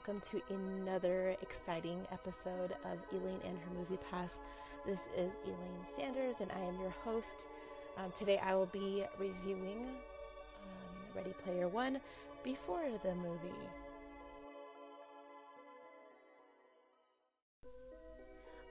welcome 0.00 0.20
to 0.20 0.54
another 0.54 1.36
exciting 1.42 2.06
episode 2.10 2.72
of 2.90 2.98
Elaine 3.12 3.40
and 3.44 3.58
her 3.58 3.74
movie 3.76 3.98
pass. 4.10 4.40
This 4.86 5.08
is 5.14 5.36
Elaine 5.44 5.84
Sanders, 5.94 6.36
and 6.40 6.50
I 6.52 6.60
am 6.60 6.80
your 6.80 6.94
host. 7.04 7.44
Um, 7.98 8.10
today 8.12 8.38
I 8.38 8.54
will 8.54 8.70
be 8.72 9.04
reviewing 9.18 9.88
um, 10.62 11.14
Ready 11.14 11.34
Player 11.44 11.68
One 11.68 12.00
before 12.42 12.80
the 13.02 13.14
movie. 13.14 13.52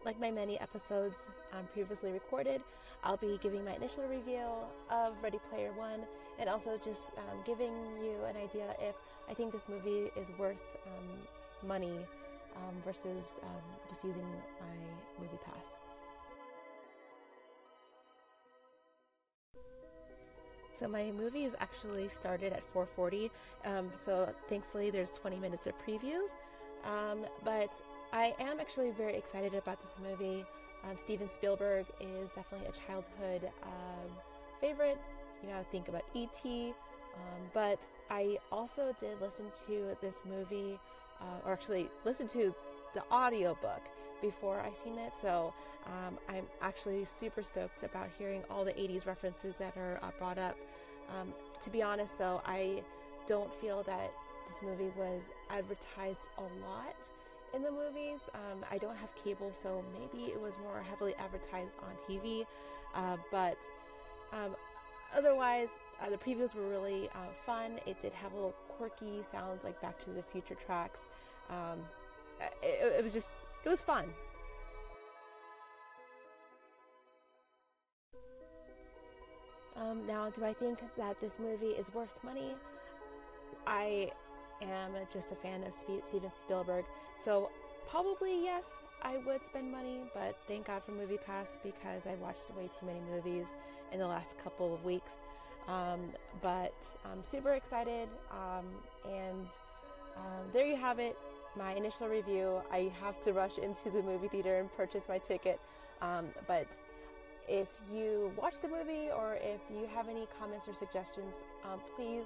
Like 0.06 0.20
my 0.20 0.32
many 0.32 0.60
episodes 0.60 1.30
um, 1.54 1.68
previously 1.74 2.12
recorded, 2.12 2.62
I'll 3.04 3.18
be 3.18 3.38
giving 3.42 3.66
my 3.66 3.76
initial 3.76 4.04
review 4.08 4.46
of 4.90 5.22
Ready 5.22 5.40
Player 5.50 5.72
One 5.74 6.02
and 6.40 6.50
also 6.50 6.80
just 6.84 7.12
um, 7.18 7.40
giving 7.46 7.74
you 8.02 8.16
an 8.30 8.38
idea 8.38 8.76
if 8.82 8.96
I 9.30 9.34
think 9.34 9.52
this 9.52 9.68
movie 9.68 10.10
is 10.16 10.32
worth 10.38 10.58
um, 10.88 11.68
money 11.68 11.98
um, 12.56 12.76
versus 12.86 13.36
um, 13.44 13.62
just 13.90 14.04
using 14.06 14.24
my 14.24 15.22
movie 15.22 15.38
pass. 15.46 15.78
So 20.72 20.88
my 20.88 21.12
movie 21.12 21.44
is 21.44 21.58
actually 21.60 22.08
started 22.08 22.54
at 22.54 22.64
4:40. 22.74 23.30
Um, 23.66 23.92
so 24.00 24.34
thankfully, 24.48 24.90
there's 24.92 25.12
20 25.12 25.38
minutes 25.38 25.68
of 25.68 25.74
previews. 25.86 26.30
But 27.44 27.82
I 28.12 28.34
am 28.40 28.60
actually 28.60 28.92
very 28.92 29.16
excited 29.16 29.54
about 29.54 29.82
this 29.82 29.96
movie. 30.02 30.44
Um, 30.84 30.98
Steven 30.98 31.28
Spielberg 31.28 31.86
is 32.00 32.32
definitely 32.32 32.68
a 32.68 32.88
childhood 32.88 33.52
um, 33.64 34.10
favorite. 34.60 34.98
You 35.44 35.50
know, 35.50 35.64
think 35.72 35.90
about 35.90 36.04
E.T. 36.16 36.74
Um, 37.16 37.42
but 37.54 37.80
I 38.10 38.38
also 38.52 38.96
did 39.00 39.22
listen 39.22 39.46
to 39.68 39.96
this 40.02 40.24
movie, 40.26 40.80
uh, 41.22 41.46
or 41.48 41.54
actually 41.54 41.90
listen 42.04 42.28
to 42.30 42.54
the 42.96 43.04
audiobook 43.12 43.82
before 44.22 44.60
I 44.60 44.72
seen 44.74 44.98
it. 44.98 45.14
So 45.16 45.54
um, 45.86 46.18
I'm 46.28 46.46
actually 46.62 47.06
super 47.06 47.44
stoked 47.44 47.84
about 47.84 48.10
hearing 48.18 48.44
all 48.50 48.66
the 48.66 48.74
80s 48.74 49.06
references 49.06 49.56
that 49.58 49.78
are 49.78 50.00
uh, 50.02 50.10
brought 50.18 50.38
up. 50.40 50.58
Um, 51.20 51.34
to 51.62 51.70
be 51.70 51.84
honest, 51.84 52.18
though, 52.18 52.42
I 52.46 52.82
don't 53.28 53.54
feel 53.54 53.84
that 53.84 54.12
this 54.48 54.58
movie 54.64 54.92
was 54.98 55.26
advertised 55.52 56.30
a 56.38 56.42
lot 56.68 56.96
in 57.54 57.64
the 57.64 57.72
movies. 57.72 58.30
Um, 58.34 58.66
I 58.72 58.78
don't 58.78 58.96
have 58.98 59.14
cable, 59.16 59.52
so 59.54 59.84
maybe 59.94 60.26
it 60.32 60.40
was 60.40 60.58
more 60.60 60.82
heavily 60.82 61.16
advertised 61.20 61.78
on 61.80 61.94
TV. 62.08 62.46
Uh, 62.96 63.18
but 63.32 63.58
um, 64.34 64.56
otherwise, 65.16 65.70
uh, 66.02 66.10
the 66.10 66.18
previews 66.18 66.56
were 66.56 66.68
really 66.68 67.10
uh, 67.10 67.32
fun. 67.46 67.80
It 67.86 68.00
did 68.02 68.14
have 68.14 68.34
little 68.34 68.56
quirky 68.70 69.24
sounds 69.32 69.64
like 69.64 69.82
Back 69.82 70.00
to 70.06 70.12
the 70.12 70.24
Future 70.24 70.56
tracks. 70.56 71.00
Um, 71.50 71.80
it, 72.62 72.98
it 73.00 73.04
was 73.04 73.14
just, 73.14 73.32
it 73.66 73.70
was 73.70 73.82
fun. 73.82 74.06
Um, 79.76 80.06
now, 80.06 80.30
do 80.30 80.44
I 80.44 80.54
think 80.54 80.80
that 80.98 81.20
this 81.22 81.40
movie 81.40 81.68
is 81.68 81.94
worth 81.94 82.14
money? 82.24 82.54
I 83.66 84.12
am 84.62 84.92
just 85.12 85.32
a 85.32 85.36
fan 85.36 85.64
of 85.64 85.74
Steven 85.74 86.32
Spielberg, 86.38 86.86
so 87.22 87.50
probably 87.90 88.44
yes, 88.44 88.74
I 89.02 89.18
would 89.26 89.44
spend 89.44 89.72
money, 89.72 90.02
but 90.14 90.38
thank 90.48 90.68
God 90.68 90.84
for 90.84 90.92
Movie 90.92 91.18
Pass 91.26 91.58
because 91.64 92.06
I 92.06 92.16
watched 92.16 92.54
way 92.56 92.70
too 92.80 92.86
many 92.86 93.00
movies 93.12 93.48
in 93.92 94.00
the 94.00 94.08
last 94.08 94.38
couple 94.44 94.74
of 94.74 94.84
weeks. 94.84 95.14
Um, 95.68 96.02
but 96.42 96.74
I'm 97.06 97.24
super 97.24 97.54
excited, 97.54 98.10
um, 98.32 98.66
and 99.06 99.48
um, 100.18 100.46
there 100.52 100.66
you 100.66 100.76
have 100.76 101.00
it. 101.00 101.18
My 101.56 101.74
initial 101.74 102.08
review. 102.08 102.62
I 102.72 102.92
have 103.02 103.22
to 103.24 103.34
rush 103.34 103.58
into 103.58 103.90
the 103.90 104.02
movie 104.02 104.28
theater 104.28 104.60
and 104.60 104.76
purchase 104.76 105.08
my 105.08 105.18
ticket, 105.18 105.60
um, 106.02 106.26
but 106.48 106.68
if 107.48 107.68
you 107.92 108.32
watch 108.36 108.62
the 108.62 108.68
movie 108.68 109.10
or 109.16 109.38
if 109.42 109.60
you 109.72 109.90
have 109.96 110.08
any 110.08 110.28
comments 110.40 110.68
or 110.68 110.74
suggestions, 110.74 111.36
um, 111.66 111.80
please 111.96 112.26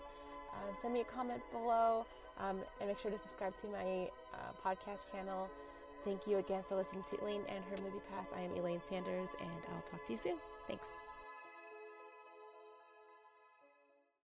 um, 0.53 0.75
send 0.81 0.93
me 0.93 1.01
a 1.01 1.05
comment 1.05 1.41
below 1.51 2.05
um, 2.39 2.59
and 2.79 2.89
make 2.89 2.99
sure 2.99 3.11
to 3.11 3.17
subscribe 3.17 3.55
to 3.61 3.67
my 3.67 4.09
uh, 4.33 4.51
podcast 4.65 5.11
channel. 5.11 5.49
Thank 6.03 6.27
you 6.27 6.37
again 6.37 6.63
for 6.67 6.75
listening 6.75 7.03
to 7.09 7.21
Elaine 7.21 7.43
and 7.47 7.63
her 7.63 7.83
movie 7.83 8.03
pass. 8.11 8.31
I 8.35 8.41
am 8.41 8.51
Elaine 8.55 8.81
Sanders, 8.81 9.29
and 9.39 9.49
I'll 9.73 9.81
talk 9.89 10.05
to 10.05 10.11
you 10.11 10.19
soon. 10.19 10.37
Thanks. 10.67 11.12